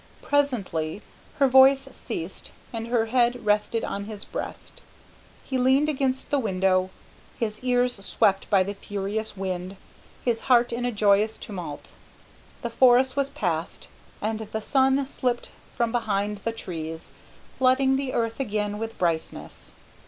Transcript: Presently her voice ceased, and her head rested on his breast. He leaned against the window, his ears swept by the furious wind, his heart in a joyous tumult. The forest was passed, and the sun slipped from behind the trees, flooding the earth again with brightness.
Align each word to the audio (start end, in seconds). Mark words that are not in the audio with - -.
Presently 0.23 1.03
her 1.35 1.47
voice 1.47 1.87
ceased, 1.93 2.49
and 2.73 2.87
her 2.87 3.05
head 3.05 3.45
rested 3.45 3.83
on 3.83 4.05
his 4.05 4.25
breast. 4.25 4.81
He 5.45 5.59
leaned 5.59 5.89
against 5.89 6.31
the 6.31 6.39
window, 6.39 6.89
his 7.39 7.59
ears 7.59 8.03
swept 8.03 8.49
by 8.49 8.63
the 8.63 8.73
furious 8.73 9.37
wind, 9.37 9.77
his 10.25 10.39
heart 10.49 10.73
in 10.73 10.85
a 10.85 10.91
joyous 10.91 11.37
tumult. 11.37 11.91
The 12.63 12.71
forest 12.71 13.15
was 13.15 13.29
passed, 13.29 13.89
and 14.23 14.39
the 14.39 14.61
sun 14.63 15.05
slipped 15.05 15.49
from 15.75 15.91
behind 15.91 16.39
the 16.43 16.51
trees, 16.51 17.11
flooding 17.55 17.95
the 17.95 18.13
earth 18.15 18.39
again 18.39 18.79
with 18.79 18.97
brightness. 18.97 19.73